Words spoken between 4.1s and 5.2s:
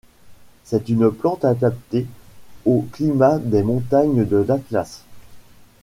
de l'Atlas.